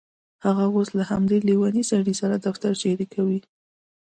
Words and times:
هغه 0.45 0.63
اوس 0.75 0.89
له 0.97 1.03
همدې 1.11 1.37
لیونۍ 1.47 1.83
سړي 1.91 2.13
سره 2.21 2.35
دفتر 2.45 2.71
شریکوي 2.83 3.39